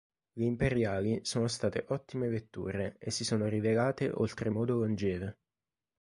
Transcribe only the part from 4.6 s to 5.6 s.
longeve.